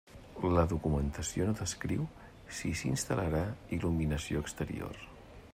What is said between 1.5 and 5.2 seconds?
descriu si s'instal·larà il·luminació exterior.